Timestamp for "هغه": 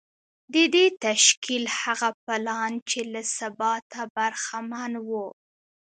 1.81-2.09